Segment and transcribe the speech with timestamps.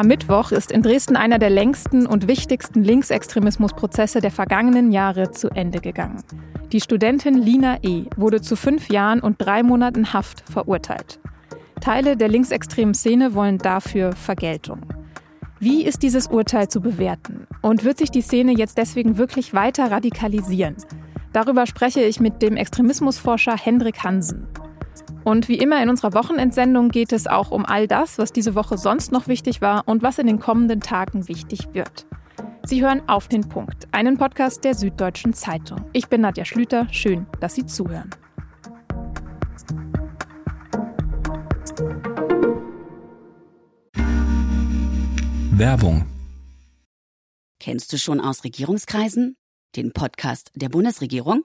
[0.00, 5.50] Am Mittwoch ist in Dresden einer der längsten und wichtigsten Linksextremismusprozesse der vergangenen Jahre zu
[5.50, 6.22] Ende gegangen.
[6.72, 8.04] Die Studentin Lina E.
[8.16, 11.20] wurde zu fünf Jahren und drei Monaten Haft verurteilt.
[11.82, 14.80] Teile der linksextremen Szene wollen dafür Vergeltung.
[15.58, 17.46] Wie ist dieses Urteil zu bewerten?
[17.60, 20.76] Und wird sich die Szene jetzt deswegen wirklich weiter radikalisieren?
[21.34, 24.46] Darüber spreche ich mit dem Extremismusforscher Hendrik Hansen.
[25.24, 28.78] Und wie immer in unserer Wochenendsendung geht es auch um all das, was diese Woche
[28.78, 32.06] sonst noch wichtig war und was in den kommenden Tagen wichtig wird.
[32.64, 35.84] Sie hören auf den Punkt, einen Podcast der Süddeutschen Zeitung.
[35.92, 38.10] Ich bin Nadja Schlüter, schön, dass Sie zuhören.
[45.52, 46.06] Werbung.
[47.58, 49.36] Kennst du schon aus Regierungskreisen?
[49.76, 51.44] Den Podcast der Bundesregierung?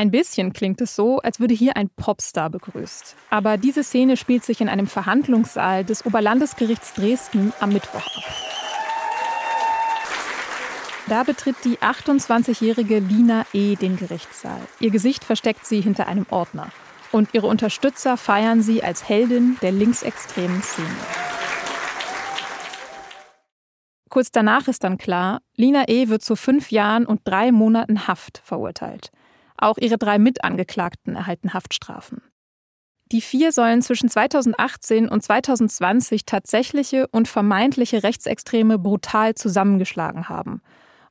[0.00, 3.16] Ein bisschen klingt es so, als würde hier ein Popstar begrüßt.
[3.28, 8.24] Aber diese Szene spielt sich in einem Verhandlungssaal des Oberlandesgerichts Dresden am Mittwoch ab.
[11.06, 13.76] Da betritt die 28-jährige Lina E.
[13.76, 14.62] den Gerichtssaal.
[14.78, 16.68] Ihr Gesicht versteckt sie hinter einem Ordner.
[17.12, 20.88] Und ihre Unterstützer feiern sie als Heldin der linksextremen Szene.
[24.08, 26.08] Kurz danach ist dann klar, Lina E.
[26.08, 29.12] wird zu fünf Jahren und drei Monaten Haft verurteilt.
[29.60, 32.22] Auch ihre drei Mitangeklagten erhalten Haftstrafen.
[33.12, 40.62] Die vier sollen zwischen 2018 und 2020 tatsächliche und vermeintliche Rechtsextreme brutal zusammengeschlagen haben.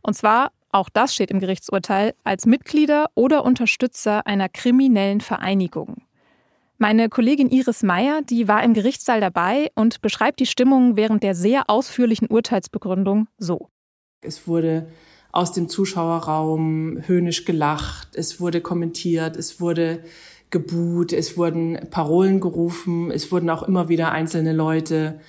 [0.01, 6.03] Und zwar, auch das steht im Gerichtsurteil, als Mitglieder oder Unterstützer einer kriminellen Vereinigung.
[6.77, 11.35] Meine Kollegin Iris Meyer, die war im Gerichtssaal dabei und beschreibt die Stimmung während der
[11.35, 13.69] sehr ausführlichen Urteilsbegründung so.
[14.21, 14.87] Es wurde
[15.31, 20.03] aus dem Zuschauerraum höhnisch gelacht, es wurde kommentiert, es wurde
[20.49, 25.19] gebuht, es wurden Parolen gerufen, es wurden auch immer wieder einzelne Leute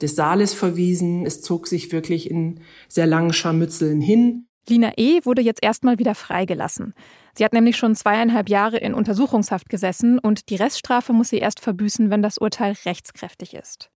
[0.00, 1.26] des Saales verwiesen.
[1.26, 4.46] Es zog sich wirklich in sehr langen Scharmützeln hin.
[4.68, 5.20] Lina E.
[5.24, 6.94] wurde jetzt erstmal wieder freigelassen.
[7.34, 11.60] Sie hat nämlich schon zweieinhalb Jahre in Untersuchungshaft gesessen und die Reststrafe muss sie erst
[11.60, 13.90] verbüßen, wenn das Urteil rechtskräftig ist.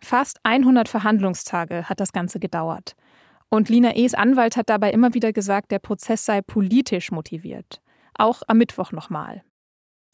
[0.00, 2.96] Fast 100 Verhandlungstage hat das Ganze gedauert.
[3.52, 7.82] Und Lina E.s Anwalt hat dabei immer wieder gesagt, der Prozess sei politisch motiviert.
[8.14, 9.42] Auch am Mittwoch nochmal.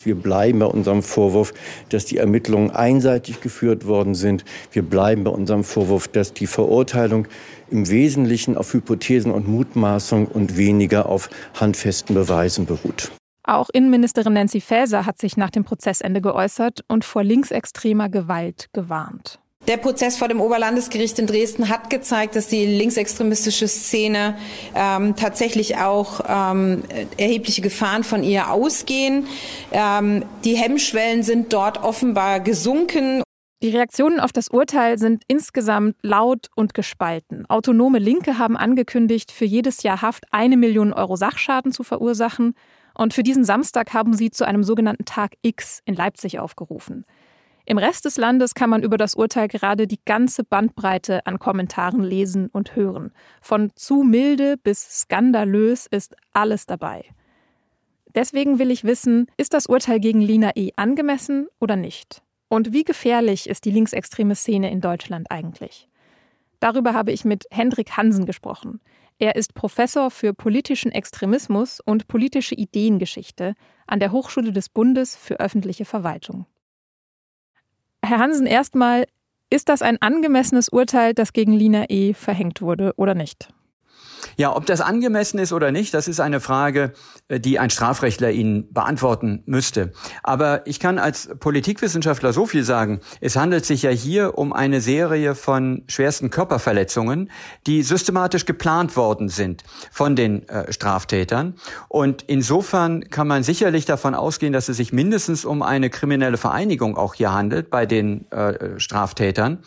[0.02, 1.54] Wir bleiben bei unserem Vorwurf,
[1.88, 4.44] dass die Ermittlungen einseitig geführt worden sind.
[4.72, 7.28] Wir bleiben bei unserem Vorwurf, dass die Verurteilung
[7.70, 13.12] im Wesentlichen auf Hypothesen und Mutmaßung und weniger auf handfesten Beweisen beruht.
[13.44, 19.38] Auch Innenministerin Nancy Faeser hat sich nach dem Prozessende geäußert und vor linksextremer Gewalt gewarnt.
[19.66, 24.38] Der Prozess vor dem Oberlandesgericht in Dresden hat gezeigt, dass die linksextremistische Szene
[24.74, 26.84] ähm, tatsächlich auch ähm,
[27.18, 29.26] erhebliche Gefahren von ihr ausgehen.
[29.70, 33.22] Ähm, die Hemmschwellen sind dort offenbar gesunken.
[33.62, 37.44] Die Reaktionen auf das Urteil sind insgesamt laut und gespalten.
[37.50, 42.54] Autonome Linke haben angekündigt, für jedes Jahr Haft eine Million Euro Sachschaden zu verursachen.
[42.94, 47.04] Und für diesen Samstag haben sie zu einem sogenannten Tag X in Leipzig aufgerufen.
[47.70, 52.02] Im Rest des Landes kann man über das Urteil gerade die ganze Bandbreite an Kommentaren
[52.02, 53.12] lesen und hören.
[53.42, 57.04] Von zu milde bis skandalös ist alles dabei.
[58.14, 60.70] Deswegen will ich wissen, ist das Urteil gegen Lina E.
[60.76, 62.22] angemessen oder nicht?
[62.48, 65.90] Und wie gefährlich ist die linksextreme Szene in Deutschland eigentlich?
[66.60, 68.80] Darüber habe ich mit Hendrik Hansen gesprochen.
[69.18, 73.52] Er ist Professor für politischen Extremismus und politische Ideengeschichte
[73.86, 76.46] an der Hochschule des Bundes für öffentliche Verwaltung.
[78.08, 79.04] Herr Hansen, erstmal,
[79.50, 82.14] ist das ein angemessenes Urteil, das gegen Lina E.
[82.14, 83.50] verhängt wurde oder nicht?
[84.36, 86.92] Ja, ob das angemessen ist oder nicht, das ist eine Frage,
[87.28, 89.92] äh, die ein Strafrechtler Ihnen beantworten müsste.
[90.22, 93.00] Aber ich kann als Politikwissenschaftler so viel sagen.
[93.20, 97.30] Es handelt sich ja hier um eine Serie von schwersten Körperverletzungen,
[97.66, 101.54] die systematisch geplant worden sind von den äh, Straftätern.
[101.88, 106.96] Und insofern kann man sicherlich davon ausgehen, dass es sich mindestens um eine kriminelle Vereinigung
[106.96, 109.58] auch hier handelt bei den äh, Straftätern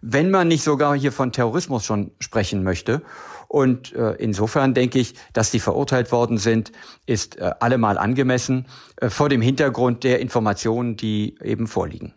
[0.00, 3.02] wenn man nicht sogar hier von Terrorismus schon sprechen möchte.
[3.50, 6.70] Und äh, insofern denke ich, dass die verurteilt worden sind,
[7.06, 8.68] ist äh, allemal angemessen
[8.98, 12.14] äh, vor dem Hintergrund der Informationen, die eben vorliegen.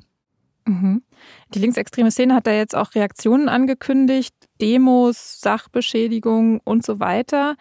[0.66, 1.02] Mhm.
[1.56, 7.56] Die linksextreme Szene hat da jetzt auch Reaktionen angekündigt, Demos, Sachbeschädigung und so weiter.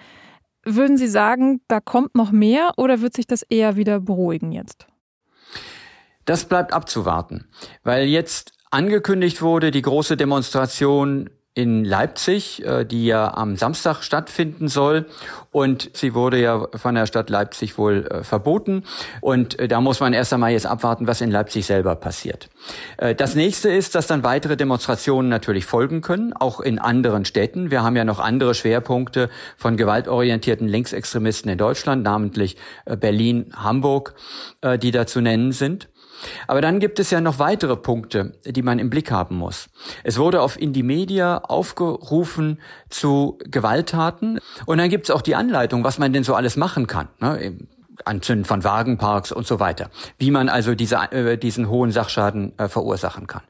[0.67, 4.87] Würden Sie sagen, da kommt noch mehr oder wird sich das eher wieder beruhigen jetzt?
[6.27, 7.49] Das bleibt abzuwarten,
[7.85, 14.69] weil jetzt angekündigt wurde, die große Demonstration in Leipzig, äh, die ja am Samstag stattfinden
[14.69, 15.05] soll.
[15.51, 18.85] Und sie wurde ja von der Stadt Leipzig wohl äh, verboten.
[19.21, 22.49] Und äh, da muss man erst einmal jetzt abwarten, was in Leipzig selber passiert.
[23.17, 27.71] Das nächste ist, dass dann weitere Demonstrationen natürlich folgen können, auch in anderen Städten.
[27.71, 34.15] Wir haben ja noch andere Schwerpunkte von gewaltorientierten Linksextremisten in Deutschland, namentlich Berlin, Hamburg,
[34.81, 35.89] die da zu nennen sind.
[36.47, 39.69] Aber dann gibt es ja noch weitere Punkte, die man im Blick haben muss.
[40.05, 45.85] Es wurde auf Indie Media aufgerufen zu Gewalttaten und dann gibt es auch die Anleitung,
[45.85, 47.09] was man denn so alles machen kann.
[47.21, 47.57] Ne?
[48.05, 49.91] Anzünden von Wagenparks und so weiter.
[50.19, 53.43] Wie man also diese, äh, diesen hohen Sachschaden äh, verursachen kann.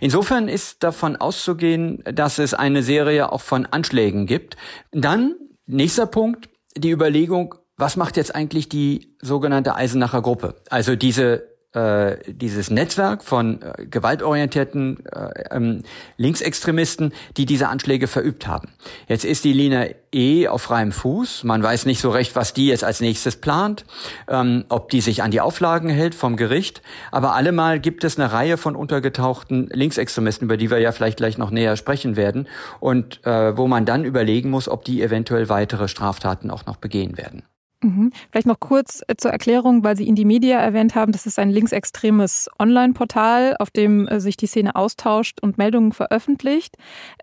[0.00, 4.56] Insofern ist davon auszugehen, dass es eine Serie auch von Anschlägen gibt.
[4.92, 5.36] Dann,
[5.66, 10.56] nächster Punkt, die Überlegung, was macht jetzt eigentlich die sogenannte Eisenacher Gruppe?
[10.70, 15.82] Also diese äh, dieses Netzwerk von äh, gewaltorientierten äh, ähm,
[16.16, 18.68] Linksextremisten, die diese Anschläge verübt haben.
[19.08, 21.44] Jetzt ist die Lina E auf freiem Fuß.
[21.44, 23.84] Man weiß nicht so recht, was die jetzt als nächstes plant,
[24.28, 26.82] ähm, ob die sich an die Auflagen hält vom Gericht.
[27.10, 31.38] Aber allemal gibt es eine Reihe von untergetauchten Linksextremisten, über die wir ja vielleicht gleich
[31.38, 32.48] noch näher sprechen werden,
[32.80, 37.18] und äh, wo man dann überlegen muss, ob die eventuell weitere Straftaten auch noch begehen
[37.18, 37.42] werden.
[37.84, 38.12] Mhm.
[38.30, 41.38] Vielleicht noch kurz äh, zur Erklärung, weil Sie in die Media erwähnt haben, das ist
[41.38, 46.76] ein linksextremes Online-Portal, auf dem äh, sich die Szene austauscht und Meldungen veröffentlicht.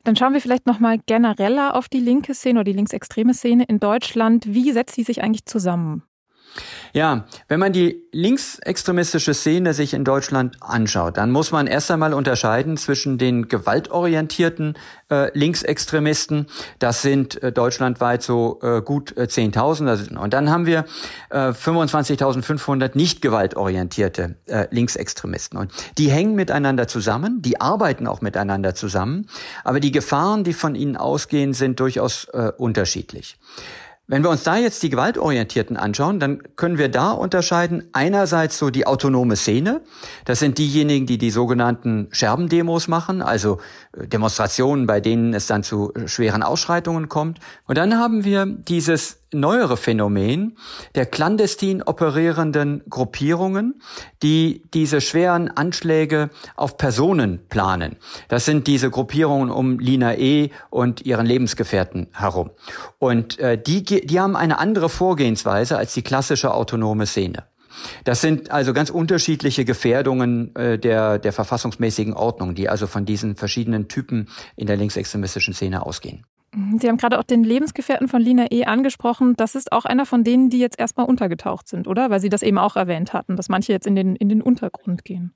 [0.03, 3.63] Dann schauen wir vielleicht noch mal genereller auf die linke Szene oder die linksextreme Szene
[3.63, 4.53] in Deutschland.
[4.53, 6.03] Wie setzt die sich eigentlich zusammen?
[6.94, 12.13] Ja, wenn man die linksextremistische Szene sich in Deutschland anschaut, dann muss man erst einmal
[12.13, 14.77] unterscheiden zwischen den gewaltorientierten
[15.09, 16.48] äh, Linksextremisten,
[16.80, 20.86] das sind äh, deutschlandweit so äh, gut äh, 10.000, also, und dann haben wir
[21.30, 25.57] äh, 25.500 nicht gewaltorientierte äh, Linksextremisten.
[25.57, 29.27] Und die hängen miteinander zusammen, die arbeiten auch miteinander zusammen,
[29.63, 33.38] aber die Gefahren, die von ihnen ausgehen, sind durchaus äh, unterschiedlich.
[34.11, 38.69] Wenn wir uns da jetzt die Gewaltorientierten anschauen, dann können wir da unterscheiden einerseits so
[38.69, 39.79] die autonome Szene.
[40.25, 43.59] Das sind diejenigen, die die sogenannten Scherbendemos machen, also
[43.97, 47.39] äh, Demonstrationen, bei denen es dann zu äh, schweren Ausschreitungen kommt.
[47.67, 50.57] Und dann haben wir dieses neuere Phänomen
[50.95, 53.81] der clandestin operierenden Gruppierungen,
[54.24, 57.98] die diese schweren Anschläge auf Personen planen.
[58.28, 60.50] Das sind diese Gruppierungen um Lina E.
[60.69, 62.51] und ihren Lebensgefährten herum.
[63.00, 67.45] Und äh, die, die haben eine andere Vorgehensweise als die klassische autonome Szene.
[68.04, 73.36] Das sind also ganz unterschiedliche Gefährdungen äh, der, der verfassungsmäßigen Ordnung, die also von diesen
[73.36, 76.25] verschiedenen Typen in der linksextremistischen Szene ausgehen.
[76.77, 78.65] Sie haben gerade auch den Lebensgefährten von Lina E.
[78.65, 79.36] angesprochen.
[79.38, 82.09] Das ist auch einer von denen, die jetzt erstmal untergetaucht sind, oder?
[82.09, 85.06] Weil Sie das eben auch erwähnt hatten, dass manche jetzt in den, in den Untergrund
[85.06, 85.33] gehen.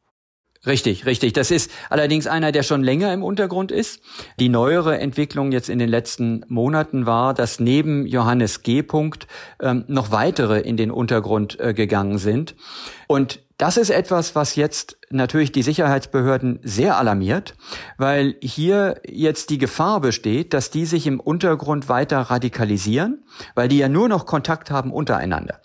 [0.65, 1.33] Richtig, richtig.
[1.33, 4.01] Das ist allerdings einer, der schon länger im Untergrund ist.
[4.39, 8.81] Die neuere Entwicklung jetzt in den letzten Monaten war, dass neben Johannes G.
[8.81, 9.27] Punkt
[9.61, 12.55] ähm, noch weitere in den Untergrund äh, gegangen sind.
[13.07, 17.55] Und das ist etwas, was jetzt natürlich die Sicherheitsbehörden sehr alarmiert,
[17.97, 23.77] weil hier jetzt die Gefahr besteht, dass die sich im Untergrund weiter radikalisieren, weil die
[23.77, 25.61] ja nur noch Kontakt haben untereinander.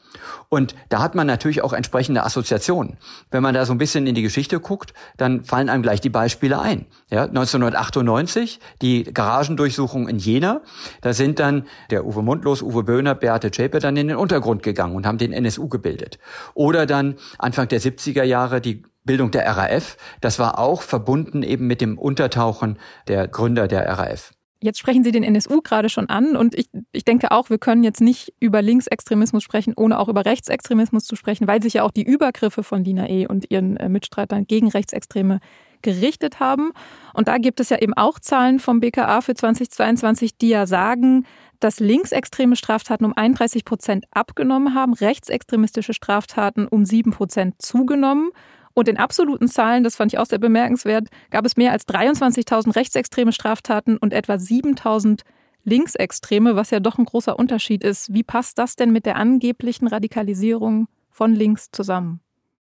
[0.48, 2.96] Und da hat man natürlich auch entsprechende Assoziationen.
[3.30, 6.10] Wenn man da so ein bisschen in die Geschichte guckt, dann fallen einem gleich die
[6.10, 6.86] Beispiele ein.
[7.10, 10.60] Ja, 1998, die Garagendurchsuchung in Jena,
[11.00, 14.96] da sind dann der Uwe Mundlos, Uwe Böhner, Beate Zschäpe dann in den Untergrund gegangen
[14.96, 16.18] und haben den NSU gebildet.
[16.54, 21.66] Oder dann Anfang der 70er Jahre die Bildung der RAF, das war auch verbunden eben
[21.66, 24.32] mit dem Untertauchen der Gründer der RAF.
[24.62, 27.82] Jetzt sprechen Sie den NSU gerade schon an und ich, ich denke auch, wir können
[27.82, 31.90] jetzt nicht über Linksextremismus sprechen, ohne auch über Rechtsextremismus zu sprechen, weil sich ja auch
[31.90, 33.26] die Übergriffe von Lina E.
[33.26, 35.40] und ihren äh, Mitstreitern gegen Rechtsextreme
[35.80, 36.72] gerichtet haben.
[37.14, 41.24] Und da gibt es ja eben auch Zahlen vom BKA für 2022, die ja sagen,
[41.60, 48.30] dass linksextreme Straftaten um 31 Prozent abgenommen haben, rechtsextremistische Straftaten um sieben Prozent zugenommen.
[48.74, 52.74] Und in absoluten Zahlen, das fand ich auch sehr bemerkenswert, gab es mehr als 23.000
[52.76, 55.20] rechtsextreme Straftaten und etwa 7.000
[55.64, 58.12] Linksextreme, was ja doch ein großer Unterschied ist.
[58.12, 62.20] Wie passt das denn mit der angeblichen Radikalisierung von links zusammen?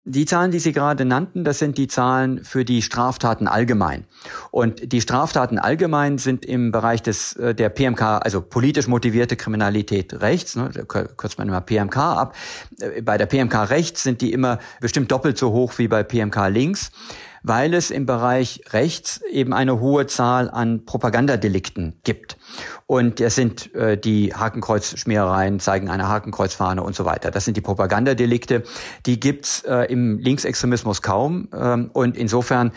[0.09, 4.05] Die Zahlen, die Sie gerade nannten, das sind die Zahlen für die Straftaten allgemein.
[4.53, 10.21] Und die Straftaten allgemein sind im Bereich des äh, der PMK, also politisch motivierte Kriminalität
[10.21, 12.37] rechts, ne, kürzt man immer PMK ab.
[12.79, 16.51] Äh, bei der PMK rechts sind die immer bestimmt doppelt so hoch wie bei PMK
[16.51, 16.93] links.
[17.49, 22.37] weil es im Bereich rechts eben eine hohe Zahl an Propagandadelikten gibt.
[22.89, 27.33] Und das sind äh, die Hakenkreuzschmierereien, zeigen eine Hakenkreuzfahne und so weiter.
[27.33, 28.63] Das sind die Propagandadelikte.
[29.07, 31.49] Die gibt's äh, im Linksextremismus kaum.
[31.53, 32.71] Ähm, und insofern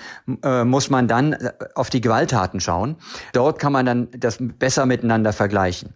[0.44, 2.96] äh, muss man dann äh, auf die Gewalttaten schauen.
[3.34, 5.94] Dort kann man dann das besser miteinander vergleichen.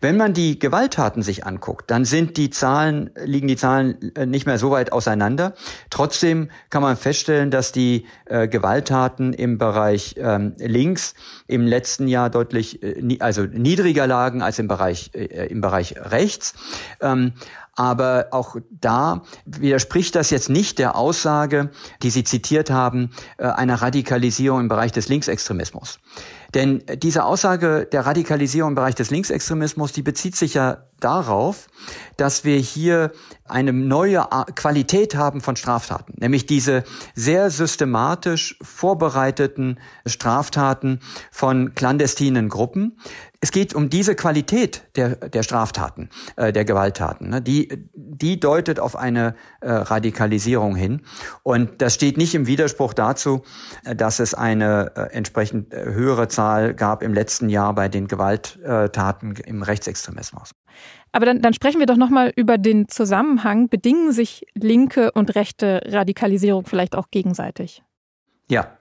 [0.00, 4.46] Wenn man die Gewalttaten sich anguckt, dann sind die Zahlen, liegen die Zahlen äh, nicht
[4.46, 5.54] mehr so weit auseinander.
[5.90, 11.14] Trotzdem kann man feststellen, dass die äh, Gewalttaten im Bereich ähm, links
[11.48, 16.54] im letzten Jahr deutlich, äh, also niedriger lagen als im Bereich, äh, im Bereich rechts.
[17.00, 17.32] Ähm,
[17.76, 21.70] aber auch da widerspricht das jetzt nicht der Aussage,
[22.02, 25.98] die Sie zitiert haben, äh, einer Radikalisierung im Bereich des Linksextremismus.
[26.54, 31.66] Denn diese Aussage der Radikalisierung im Bereich des Linksextremismus, die bezieht sich ja darauf,
[32.16, 33.12] dass wir hier
[33.44, 36.84] eine neue Qualität haben von Straftaten, nämlich diese
[37.14, 42.98] sehr systematisch vorbereiteten Straftaten von clandestinen Gruppen.
[43.46, 47.28] Es geht um diese Qualität der, der Straftaten, äh, der Gewalttaten.
[47.28, 47.40] Ne?
[47.40, 51.02] Die, die deutet auf eine äh, Radikalisierung hin.
[51.44, 53.42] Und das steht nicht im Widerspruch dazu,
[53.84, 58.08] äh, dass es eine äh, entsprechend äh, höhere Zahl gab im letzten Jahr bei den
[58.08, 60.50] Gewalttaten im Rechtsextremismus.
[61.12, 63.68] Aber dann, dann sprechen wir doch nochmal über den Zusammenhang.
[63.68, 67.84] Bedingen sich linke und rechte Radikalisierung vielleicht auch gegenseitig?
[68.48, 68.76] Ja,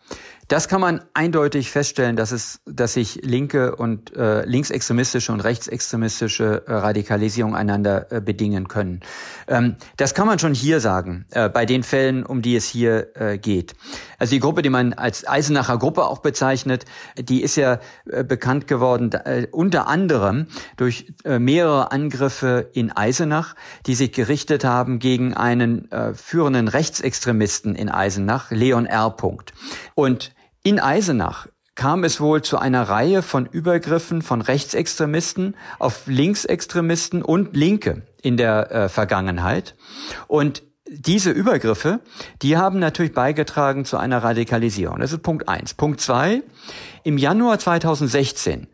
[0.47, 6.63] das kann man eindeutig feststellen, dass es, dass sich linke und äh, linksextremistische und rechtsextremistische
[6.67, 8.99] äh, Radikalisierung einander äh, bedingen können.
[9.47, 13.15] Ähm, das kann man schon hier sagen, äh, bei den Fällen, um die es hier
[13.15, 13.73] äh, geht.
[14.19, 16.85] Also die Gruppe, die man als Eisenacher Gruppe auch bezeichnet,
[17.17, 20.45] die ist ja äh, bekannt geworden äh, unter anderem
[20.77, 23.55] durch äh, mehrere Angriffe in Eisenach,
[23.87, 29.09] die sich gerichtet haben gegen einen äh, führenden Rechtsextremisten in Eisenach, Leon R.
[29.95, 30.33] Und
[30.63, 37.55] in Eisenach kam es wohl zu einer Reihe von Übergriffen von Rechtsextremisten auf Linksextremisten und
[37.55, 39.75] Linke in der äh, Vergangenheit.
[40.27, 41.99] Und diese Übergriffe,
[42.41, 44.99] die haben natürlich beigetragen zu einer Radikalisierung.
[44.99, 45.73] Das ist Punkt eins.
[45.73, 46.43] Punkt zwei.
[47.03, 48.67] Im Januar 2016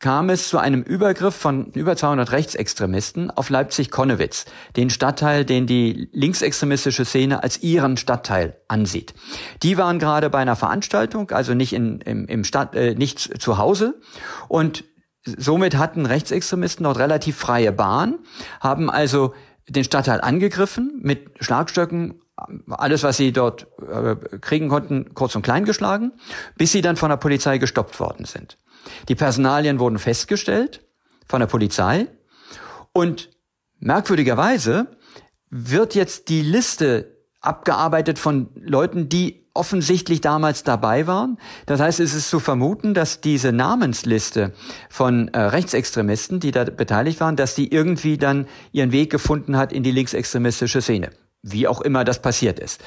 [0.00, 4.44] kam es zu einem Übergriff von über 200 Rechtsextremisten auf Leipzig-Konnewitz,
[4.76, 9.14] den Stadtteil, den die linksextremistische Szene als ihren Stadtteil ansieht.
[9.62, 13.58] Die waren gerade bei einer Veranstaltung, also nicht in, im, im Stadt, äh, nicht zu
[13.58, 14.00] Hause
[14.46, 14.84] und
[15.24, 18.18] somit hatten Rechtsextremisten dort relativ freie Bahn,
[18.60, 19.34] haben also
[19.68, 22.22] den Stadtteil angegriffen mit Schlagstöcken,
[22.68, 26.12] alles, was sie dort äh, kriegen konnten, kurz und klein geschlagen,
[26.56, 28.58] bis sie dann von der Polizei gestoppt worden sind.
[29.08, 30.84] Die Personalien wurden festgestellt
[31.26, 32.08] von der Polizei
[32.92, 33.30] und
[33.80, 34.86] merkwürdigerweise
[35.50, 41.38] wird jetzt die Liste abgearbeitet von Leuten, die offensichtlich damals dabei waren.
[41.66, 44.52] Das heißt, es ist zu vermuten, dass diese Namensliste
[44.88, 49.72] von äh, Rechtsextremisten, die da beteiligt waren, dass die irgendwie dann ihren Weg gefunden hat
[49.72, 51.10] in die linksextremistische Szene.
[51.42, 52.80] Wie auch immer das passiert ist.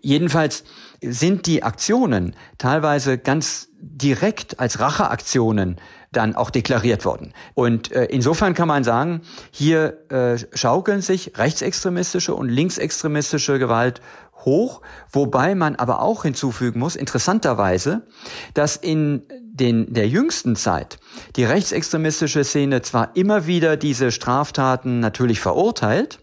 [0.00, 0.64] Jedenfalls
[1.02, 5.76] sind die Aktionen teilweise ganz direkt als Racheaktionen
[6.10, 7.34] dann auch deklariert worden.
[7.54, 14.00] Und äh, insofern kann man sagen, hier äh, schaukeln sich rechtsextremistische und linksextremistische Gewalt
[14.44, 14.80] hoch,
[15.12, 18.06] wobei man aber auch hinzufügen muss, interessanterweise,
[18.54, 19.22] dass in
[19.58, 20.98] den, der jüngsten Zeit
[21.36, 26.20] die rechtsextremistische Szene zwar immer wieder diese Straftaten natürlich verurteilt,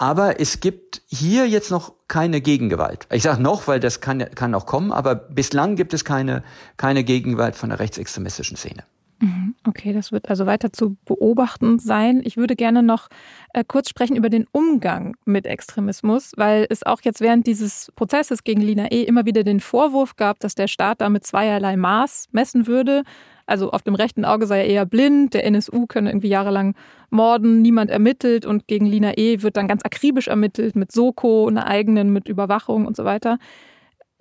[0.00, 3.06] aber es gibt hier jetzt noch keine Gegengewalt.
[3.12, 6.42] Ich sage noch, weil das kann, kann auch kommen, aber bislang gibt es keine,
[6.78, 8.84] keine Gegengewalt von der rechtsextremistischen Szene.
[9.18, 9.54] Mhm.
[9.68, 12.22] Okay, das wird also weiter zu beobachten sein.
[12.24, 13.08] Ich würde gerne noch
[13.52, 18.42] äh, kurz sprechen über den Umgang mit Extremismus, weil es auch jetzt während dieses Prozesses
[18.42, 19.02] gegen Lina E.
[19.02, 23.02] immer wieder den Vorwurf gab, dass der Staat damit zweierlei Maß messen würde.
[23.50, 26.76] Also auf dem rechten Auge sei er eher blind, der NSU könne irgendwie jahrelang
[27.10, 29.42] morden, niemand ermittelt und gegen Lina E.
[29.42, 33.38] wird dann ganz akribisch ermittelt mit Soko, einer eigenen, mit Überwachung und so weiter.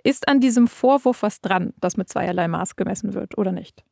[0.04, 3.84] Ist an diesem Vorwurf was dran, dass mit zweierlei Maß gemessen wird oder nicht?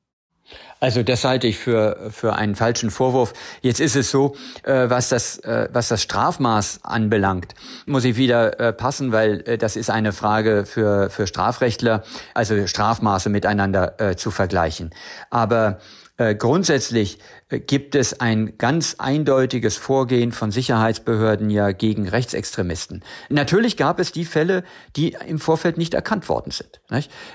[0.79, 3.33] Also das halte ich für, für einen falschen Vorwurf.
[3.61, 8.59] Jetzt ist es so, äh, was, das, äh, was das Strafmaß anbelangt, muss ich wieder
[8.59, 14.15] äh, passen, weil äh, das ist eine Frage für, für Strafrechtler, also Strafmaße miteinander äh,
[14.15, 14.91] zu vergleichen.
[15.29, 15.79] Aber
[16.19, 23.03] Äh, grundsätzlich gibt es ein ganz eindeutiges Vorgehen von Sicherheitsbehörden ja gegen Rechtsextremisten.
[23.29, 24.63] Natürlich gab es die Fälle,
[24.97, 26.81] die im Vorfeld nicht erkannt worden sind.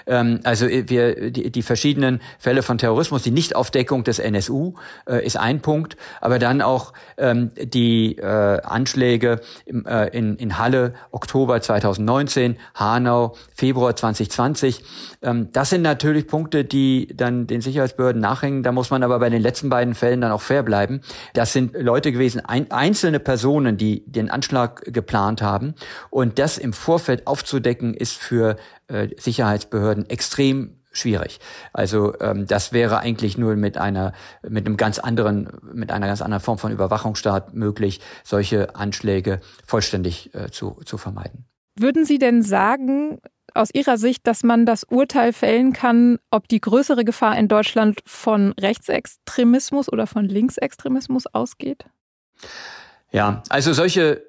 [0.06, 4.74] Ähm, also äh, wir, die, die, verschiedenen Fälle von Terrorismus, die Nichtaufdeckung des NSU
[5.08, 10.58] äh, ist ein Punkt, aber dann auch ähm, die äh, Anschläge im, äh, in, in
[10.58, 14.84] Halle Oktober 2019, Hanau Februar 2020.
[15.22, 18.62] Ähm, das sind natürlich Punkte, die dann den Sicherheitsbehörden nachhängen.
[18.62, 21.00] Da muss man aber bei den letzten beiden Fällen dann auch fair bleiben.
[21.32, 25.76] Das sind Leute gewesen, ein, einzelne Personen, die den Anschlag geplant haben.
[26.10, 28.56] Und das im Vorfeld aufzudecken, ist für
[28.88, 31.38] äh, Sicherheitsbehörden extrem schwierig.
[31.72, 36.20] Also ähm, das wäre eigentlich nur mit einer mit einem ganz anderen mit einer ganz
[36.20, 41.46] anderen Form von Überwachungsstaat möglich, solche Anschläge vollständig äh, zu zu vermeiden.
[41.78, 43.20] Würden Sie denn sagen,
[43.54, 48.00] aus Ihrer Sicht, dass man das Urteil fällen kann, ob die größere Gefahr in Deutschland
[48.06, 51.84] von Rechtsextremismus oder von Linksextremismus ausgeht?
[53.10, 54.22] Ja, also solche,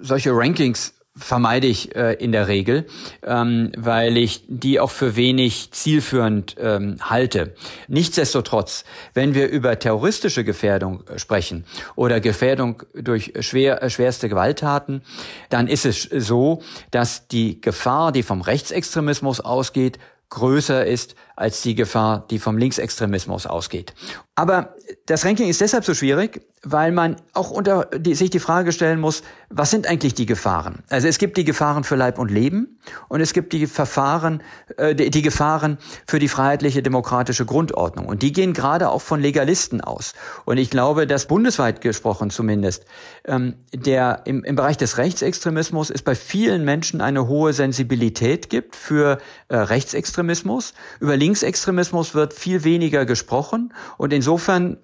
[0.00, 2.86] solche Rankings vermeide ich äh, in der Regel,
[3.22, 7.54] ähm, weil ich die auch für wenig zielführend ähm, halte.
[7.88, 8.84] Nichtsdestotrotz,
[9.14, 11.64] wenn wir über terroristische Gefährdung äh, sprechen
[11.96, 15.02] oder Gefährdung durch schwer, äh, schwerste Gewalttaten,
[15.50, 19.98] dann ist es so, dass die Gefahr, die vom Rechtsextremismus ausgeht,
[20.30, 23.94] größer ist als die Gefahr, die vom Linksextremismus ausgeht.
[24.38, 24.76] Aber
[25.06, 29.00] das Ranking ist deshalb so schwierig, weil man auch unter die, sich die Frage stellen
[29.00, 30.82] muss, was sind eigentlich die Gefahren?
[30.88, 32.78] Also es gibt die Gefahren für Leib und Leben
[33.08, 34.42] und es gibt die Verfahren,
[34.76, 38.06] äh, die, die Gefahren für die freiheitliche demokratische Grundordnung.
[38.06, 40.14] Und die gehen gerade auch von Legalisten aus.
[40.44, 42.84] Und ich glaube, dass bundesweit gesprochen zumindest,
[43.24, 48.76] ähm, der im, im Bereich des Rechtsextremismus es bei vielen Menschen eine hohe Sensibilität gibt
[48.76, 49.18] für
[49.48, 50.74] äh, Rechtsextremismus.
[51.00, 53.72] Über Linksextremismus wird viel weniger gesprochen.
[53.96, 54.76] Und insofern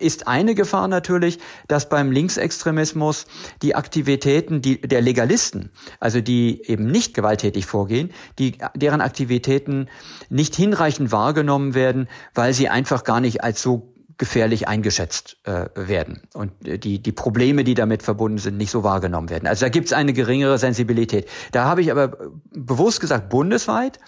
[0.00, 1.38] ist eine Gefahr natürlich,
[1.68, 3.26] dass beim Linksextremismus
[3.62, 9.88] die Aktivitäten die, der Legalisten, also die eben nicht gewalttätig vorgehen, die, deren Aktivitäten
[10.30, 16.22] nicht hinreichend wahrgenommen werden, weil sie einfach gar nicht als so gefährlich eingeschätzt äh, werden
[16.34, 19.46] und die, die Probleme, die damit verbunden sind, nicht so wahrgenommen werden.
[19.46, 21.28] Also da gibt es eine geringere Sensibilität.
[21.52, 22.16] Da habe ich aber
[22.50, 24.00] bewusst gesagt bundesweit,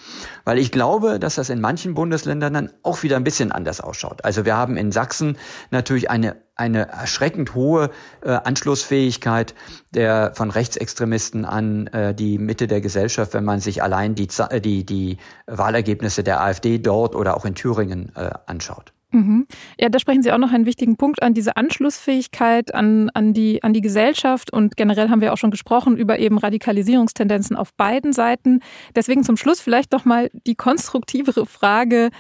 [0.44, 4.24] weil ich glaube, dass das in manchen Bundesländern dann auch wieder ein bisschen anders ausschaut.
[4.24, 5.38] Also wir haben in Sachsen
[5.70, 7.90] natürlich eine eine erschreckend hohe
[8.22, 9.54] äh, Anschlussfähigkeit
[9.94, 14.28] der von Rechtsextremisten an äh, die Mitte der Gesellschaft, wenn man sich allein die
[14.62, 18.92] die die Wahlergebnisse der AfD dort oder auch in Thüringen äh, anschaut.
[19.12, 19.46] Mhm.
[19.78, 23.62] Ja, da sprechen Sie auch noch einen wichtigen Punkt an, diese Anschlussfähigkeit an, an, die,
[23.62, 24.52] an die Gesellschaft.
[24.52, 28.60] Und generell haben wir auch schon gesprochen über eben Radikalisierungstendenzen auf beiden Seiten.
[28.94, 32.10] Deswegen zum Schluss vielleicht doch mal die konstruktivere Frage,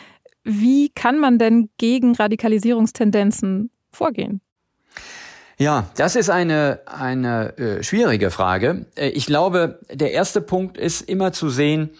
[0.42, 4.40] wie kann man denn gegen Radikalisierungstendenzen vorgehen?
[5.58, 8.86] Ja, das ist eine, eine äh, schwierige Frage.
[8.96, 11.90] Äh, ich glaube, der erste Punkt ist immer zu sehen,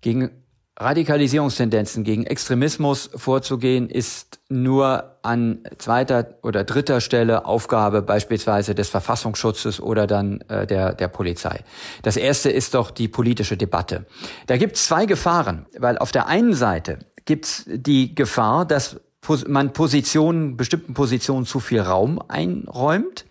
[0.00, 0.30] gegen
[0.78, 9.80] Radikalisierungstendenzen gegen Extremismus vorzugehen, ist nur an zweiter oder dritter Stelle Aufgabe beispielsweise des Verfassungsschutzes
[9.80, 11.64] oder dann äh, der, der Polizei.
[12.02, 14.06] Das erste ist doch die politische Debatte.
[14.46, 19.00] Da gibt es zwei Gefahren, weil auf der einen Seite gibt es die Gefahr, dass
[19.46, 23.26] man Positionen, bestimmten Positionen zu viel Raum einräumt.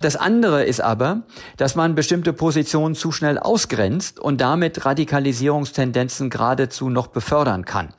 [0.00, 1.22] Das andere ist aber,
[1.58, 7.90] dass man bestimmte Positionen zu schnell ausgrenzt und damit Radikalisierungstendenzen geradezu noch befördern kann.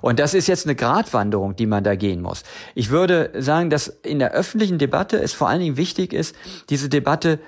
[0.00, 2.44] Und das ist jetzt eine Gratwanderung, die man da gehen muss.
[2.74, 6.34] Ich würde sagen, dass in der öffentlichen Debatte es vor allen Dingen wichtig ist,
[6.70, 7.38] diese Debatte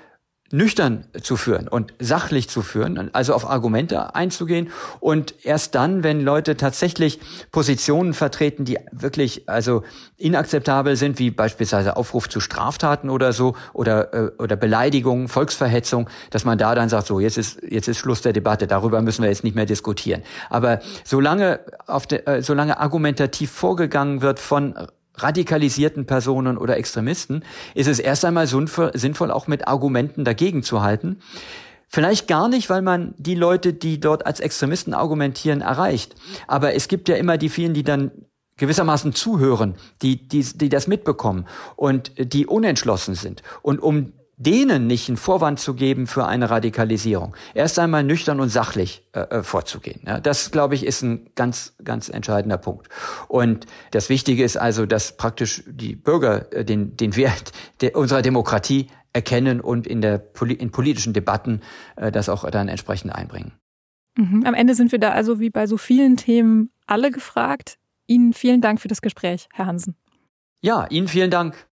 [0.51, 6.21] nüchtern zu führen und sachlich zu führen, also auf Argumente einzugehen und erst dann, wenn
[6.21, 7.19] Leute tatsächlich
[7.51, 9.83] Positionen vertreten, die wirklich also
[10.17, 16.45] inakzeptabel sind, wie beispielsweise Aufruf zu Straftaten oder so oder äh, oder Beleidigung, Volksverhetzung, dass
[16.45, 19.29] man da dann sagt, so jetzt ist jetzt ist Schluss der Debatte, darüber müssen wir
[19.29, 20.21] jetzt nicht mehr diskutieren.
[20.51, 24.75] Aber solange auf de, äh, solange argumentativ vorgegangen wird von
[25.15, 27.43] radikalisierten Personen oder Extremisten,
[27.75, 31.19] ist es erst einmal sinnvoll, auch mit Argumenten dagegen zu halten.
[31.87, 36.15] Vielleicht gar nicht, weil man die Leute, die dort als Extremisten argumentieren, erreicht.
[36.47, 38.11] Aber es gibt ja immer die vielen, die dann
[38.57, 41.45] gewissermaßen zuhören, die, die, die das mitbekommen
[41.75, 43.43] und die unentschlossen sind.
[43.61, 47.35] Und um denen nicht einen Vorwand zu geben für eine Radikalisierung.
[47.53, 50.01] Erst einmal nüchtern und sachlich äh, äh, vorzugehen.
[50.05, 52.89] Ja, das, glaube ich, ist ein ganz, ganz entscheidender Punkt.
[53.27, 57.51] Und das Wichtige ist also, dass praktisch die Bürger äh, den, den Wert
[57.81, 60.23] der, unserer Demokratie erkennen und in, der,
[60.57, 61.61] in politischen Debatten
[61.95, 63.53] äh, das auch dann entsprechend einbringen.
[64.17, 64.43] Mhm.
[64.45, 67.77] Am Ende sind wir da also wie bei so vielen Themen alle gefragt.
[68.07, 69.95] Ihnen vielen Dank für das Gespräch, Herr Hansen.
[70.61, 71.67] Ja, Ihnen vielen Dank.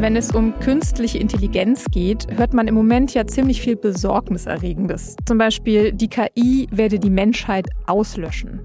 [0.00, 5.14] Wenn es um künstliche Intelligenz geht, hört man im Moment ja ziemlich viel Besorgniserregendes.
[5.26, 8.60] Zum Beispiel, die KI werde die Menschheit auslöschen.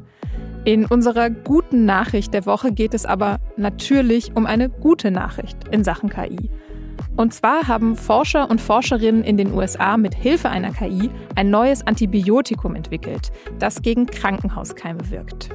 [0.64, 5.84] In unserer guten Nachricht der Woche geht es aber natürlich um eine gute Nachricht in
[5.84, 6.50] Sachen KI.
[7.18, 11.86] Und zwar haben Forscher und Forscherinnen in den USA mit Hilfe einer KI ein neues
[11.86, 15.50] Antibiotikum entwickelt, das gegen Krankenhauskeime wirkt.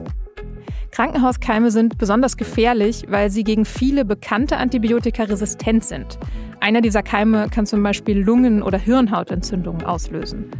[0.90, 6.18] Krankenhauskeime sind besonders gefährlich, weil sie gegen viele bekannte Antibiotika resistent sind.
[6.60, 10.50] Einer dieser Keime kann zum Beispiel Lungen- oder Hirnhautentzündungen auslösen.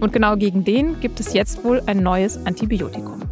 [0.00, 3.22] Und genau gegen den gibt es jetzt wohl ein neues Antibiotikum.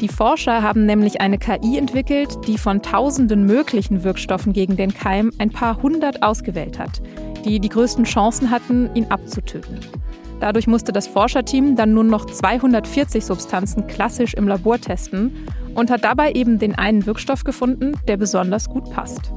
[0.00, 5.30] Die Forscher haben nämlich eine KI entwickelt, die von tausenden möglichen Wirkstoffen gegen den Keim
[5.38, 7.00] ein paar hundert ausgewählt hat,
[7.44, 9.78] die die größten Chancen hatten, ihn abzutöten.
[10.44, 16.04] Dadurch musste das Forscherteam dann nur noch 240 Substanzen klassisch im Labor testen und hat
[16.04, 19.32] dabei eben den einen Wirkstoff gefunden, der besonders gut passt.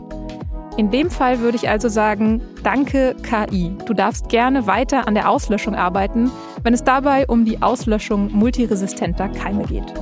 [0.76, 3.74] In dem Fall würde ich also sagen, danke KI.
[3.86, 6.30] Du darfst gerne weiter an der Auslöschung arbeiten,
[6.64, 9.94] wenn es dabei um die Auslöschung multiresistenter Keime geht.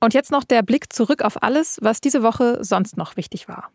[0.00, 3.70] Und jetzt noch der Blick zurück auf alles, was diese Woche sonst noch wichtig war.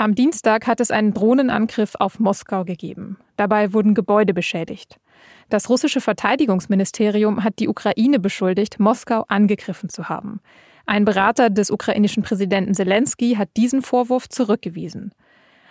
[0.00, 3.18] Am Dienstag hat es einen Drohnenangriff auf Moskau gegeben.
[3.36, 5.00] Dabei wurden Gebäude beschädigt.
[5.48, 10.40] Das russische Verteidigungsministerium hat die Ukraine beschuldigt, Moskau angegriffen zu haben.
[10.86, 15.10] Ein Berater des ukrainischen Präsidenten Zelensky hat diesen Vorwurf zurückgewiesen.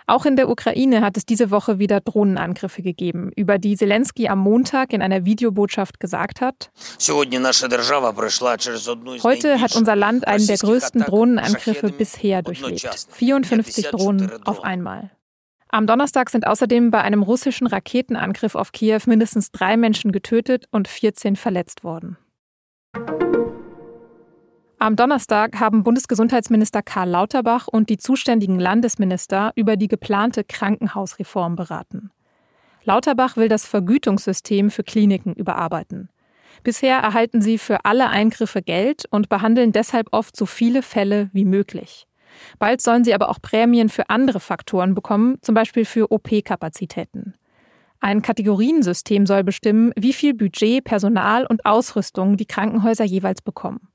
[0.08, 4.38] Auch in der Ukraine hat es diese Woche wieder Drohnenangriffe gegeben, über die Zelensky am
[4.38, 6.70] Montag in einer Videobotschaft gesagt hat,
[9.22, 13.06] Heute hat unser Land einen der größten Drohnenangriffe bisher durchlebt.
[13.10, 15.10] 54 Drohnen auf einmal.
[15.68, 20.88] Am Donnerstag sind außerdem bei einem russischen Raketenangriff auf Kiew mindestens drei Menschen getötet und
[20.88, 22.16] 14 verletzt worden.
[24.80, 32.12] Am Donnerstag haben Bundesgesundheitsminister Karl Lauterbach und die zuständigen Landesminister über die geplante Krankenhausreform beraten.
[32.84, 36.10] Lauterbach will das Vergütungssystem für Kliniken überarbeiten.
[36.62, 41.44] Bisher erhalten sie für alle Eingriffe Geld und behandeln deshalb oft so viele Fälle wie
[41.44, 42.06] möglich.
[42.60, 47.34] Bald sollen sie aber auch Prämien für andere Faktoren bekommen, zum Beispiel für OP-Kapazitäten.
[47.98, 53.88] Ein Kategoriensystem soll bestimmen, wie viel Budget, Personal und Ausrüstung die Krankenhäuser jeweils bekommen.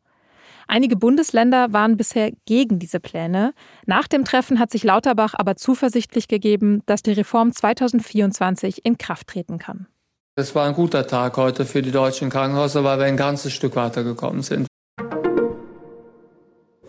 [0.68, 3.54] Einige Bundesländer waren bisher gegen diese Pläne.
[3.86, 9.28] Nach dem Treffen hat sich Lauterbach aber zuversichtlich gegeben, dass die Reform 2024 in Kraft
[9.28, 9.88] treten kann.
[10.36, 13.76] Es war ein guter Tag heute für die deutschen Krankenhäuser, weil wir ein ganzes Stück
[13.76, 14.68] weitergekommen sind.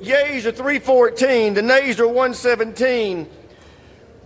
[0.00, 3.26] Yeas are 314, the nays are 117.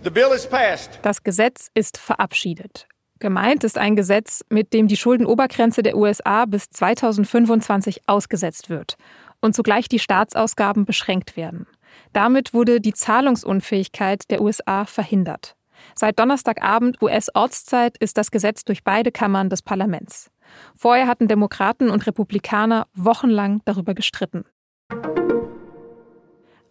[0.03, 0.99] The bill is passed.
[1.01, 2.87] Das Gesetz ist verabschiedet.
[3.19, 8.95] Gemeint ist ein Gesetz, mit dem die Schuldenobergrenze der USA bis 2025 ausgesetzt wird
[9.41, 11.67] und zugleich die Staatsausgaben beschränkt werden.
[12.13, 15.55] Damit wurde die Zahlungsunfähigkeit der USA verhindert.
[15.95, 20.29] Seit Donnerstagabend US-Ortszeit ist das Gesetz durch beide Kammern des Parlaments.
[20.75, 24.45] Vorher hatten Demokraten und Republikaner wochenlang darüber gestritten.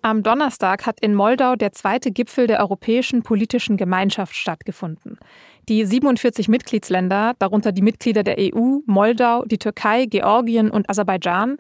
[0.01, 5.19] Am Donnerstag hat in Moldau der zweite Gipfel der Europäischen Politischen Gemeinschaft stattgefunden.
[5.69, 11.59] Die 47 Mitgliedsländer, darunter die Mitglieder der EU, Moldau, die Türkei, Georgien und Aserbaidschan,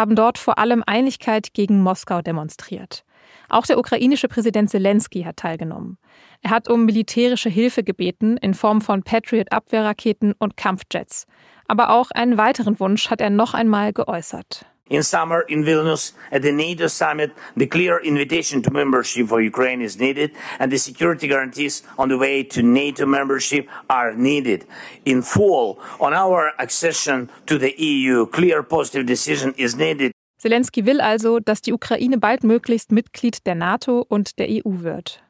[0.00, 3.04] haben dort vor allem Einigkeit gegen Moskau demonstriert.
[3.50, 5.98] Auch der ukrainische Präsident Zelensky hat teilgenommen.
[6.40, 11.26] Er hat um militärische Hilfe gebeten in Form von Patriot-Abwehrraketen und Kampfjets.
[11.68, 16.42] Aber auch einen weiteren Wunsch hat er noch einmal geäußert in summer in Vilnius at
[16.42, 21.28] the NATO summit, the clear invitation to membership for Ukraine is needed and the security
[21.28, 24.66] guarantees on the way to NATO membership are needed.
[25.04, 30.12] In fall, on our accession to the EU, clear positive decision is needed.
[30.42, 35.22] Zelensky will also, dass die Ukraine baldmöglichst Mitglied der NATO und der EU wird.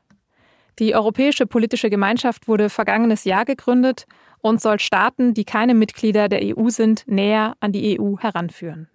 [0.78, 4.06] Die Europäische Politische Gemeinschaft wurde vergangenes Jahr gegründet
[4.40, 8.88] und soll Staaten, die keine Mitglieder der EU sind, näher an die EU heranführen.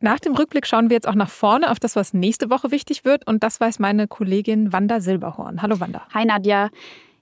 [0.00, 3.04] Nach dem Rückblick schauen wir jetzt auch nach vorne auf das, was nächste Woche wichtig
[3.04, 3.26] wird.
[3.26, 5.60] Und das weiß meine Kollegin Wanda Silberhorn.
[5.60, 6.06] Hallo Wanda.
[6.14, 6.70] Hi Nadja.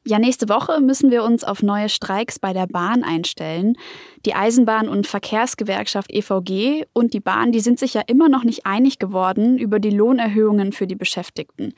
[0.06, 3.76] Ja, nächste Woche müssen wir uns auf neue Streiks bei der Bahn einstellen.
[4.24, 8.66] Die Eisenbahn- und Verkehrsgewerkschaft EVG und die Bahn, die sind sich ja immer noch nicht
[8.66, 11.74] einig geworden über die Lohnerhöhungen für die Beschäftigten.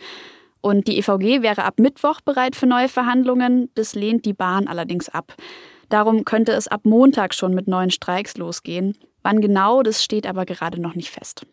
[0.60, 3.70] Und die EVG wäre ab Mittwoch bereit für neue Verhandlungen.
[3.74, 5.34] Das lehnt die Bahn allerdings ab.
[5.88, 8.96] Darum könnte es ab Montag schon mit neuen Streiks losgehen.
[9.22, 11.46] Wann genau, das steht aber gerade noch nicht fest.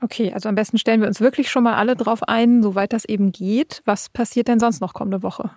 [0.00, 3.04] Okay, also am besten stellen wir uns wirklich schon mal alle drauf ein, soweit das
[3.04, 3.82] eben geht.
[3.84, 5.50] Was passiert denn sonst noch kommende Woche?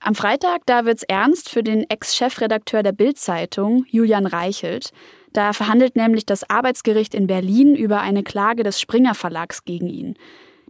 [0.00, 4.90] Am Freitag, da wird's ernst für den Ex-Chefredakteur der Bild-Zeitung, Julian Reichelt.
[5.32, 10.14] Da verhandelt nämlich das Arbeitsgericht in Berlin über eine Klage des Springer Verlags gegen ihn.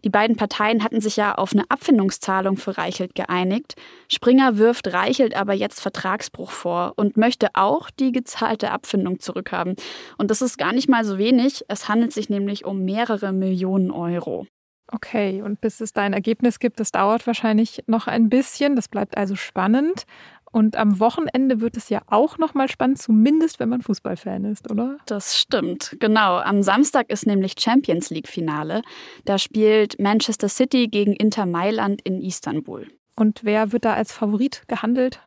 [0.04, 3.74] Die beiden Parteien hatten sich ja auf eine Abfindungszahlung für Reichelt geeinigt.
[4.08, 9.74] Springer wirft Reichelt aber jetzt Vertragsbruch vor und möchte auch die gezahlte Abfindung zurückhaben.
[10.16, 11.64] Und das ist gar nicht mal so wenig.
[11.68, 14.46] Es handelt sich nämlich um mehrere Millionen Euro.
[14.90, 18.74] Okay, und bis es da ein Ergebnis gibt, das dauert wahrscheinlich noch ein bisschen.
[18.74, 20.04] Das bleibt also spannend.
[20.50, 24.70] Und am Wochenende wird es ja auch noch mal spannend, zumindest wenn man Fußballfan ist,
[24.70, 24.96] oder?
[25.06, 26.38] Das stimmt, genau.
[26.38, 28.82] Am Samstag ist nämlich Champions League Finale.
[29.24, 32.86] Da spielt Manchester City gegen Inter Mailand in Istanbul.
[33.16, 35.20] Und wer wird da als Favorit gehandelt?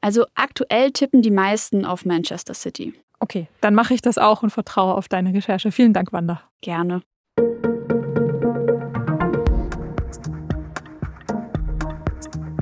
[0.00, 2.94] Also aktuell tippen die meisten auf Manchester City.
[3.18, 5.72] Okay, dann mache ich das auch und vertraue auf deine Recherche.
[5.72, 6.42] Vielen Dank, Wanda.
[6.60, 7.02] Gerne.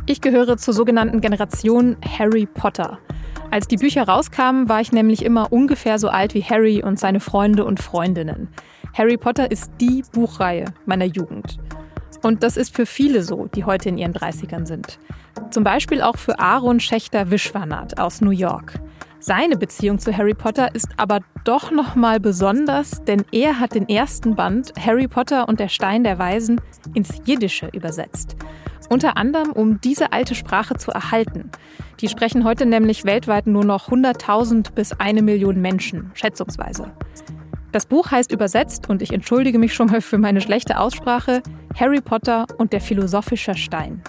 [0.06, 2.98] Ich gehöre zur sogenannten Generation Harry Potter.
[3.50, 7.20] Als die Bücher rauskamen, war ich nämlich immer ungefähr so alt wie Harry und seine
[7.20, 8.48] Freunde und Freundinnen.
[8.92, 11.58] Harry Potter ist die Buchreihe meiner Jugend.
[12.22, 14.98] Und das ist für viele so, die heute in ihren 30ern sind.
[15.50, 18.74] Zum Beispiel auch für Aaron Schächter Wischwanat aus New York.
[19.20, 23.88] Seine Beziehung zu Harry Potter ist aber doch noch mal besonders, denn er hat den
[23.88, 26.60] ersten Band Harry Potter und der Stein der Weisen
[26.92, 28.36] ins Jiddische übersetzt.
[28.90, 31.50] Unter anderem, um diese alte Sprache zu erhalten.
[32.00, 36.92] Die sprechen heute nämlich weltweit nur noch 100.000 bis eine Million Menschen, schätzungsweise.
[37.72, 41.42] Das Buch heißt übersetzt, und ich entschuldige mich schon mal für meine schlechte Aussprache,
[41.74, 44.02] Harry Potter und der philosophische Stein.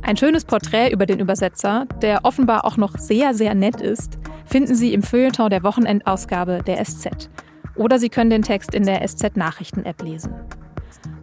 [0.00, 4.74] Ein schönes Porträt über den Übersetzer, der offenbar auch noch sehr, sehr nett ist, finden
[4.74, 7.30] Sie im Feuilleton der Wochenendausgabe der SZ.
[7.76, 10.34] Oder Sie können den Text in der SZ Nachrichten-App lesen.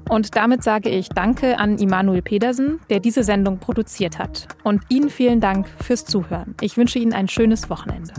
[0.10, 4.48] Und damit sage ich Danke an Immanuel Pedersen, der diese Sendung produziert hat.
[4.64, 6.56] Und Ihnen vielen Dank fürs Zuhören.
[6.62, 8.14] Ich wünsche Ihnen ein schönes Wochenende.